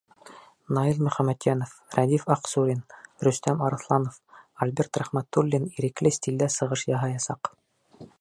Наил 0.77 1.01
Мөхәмәтйәнов, 1.07 1.73
Рәдиф 1.97 2.23
Аҡсурин, 2.35 2.81
Рөстәм 3.27 3.61
Арыҫланов, 3.67 4.17
Альберт 4.67 5.01
Рәхмәтуллин 5.03 5.69
ирекле 5.81 6.13
стилдә 6.17 6.49
сығыш 6.57 6.87
яһаясаҡ. 6.95 7.53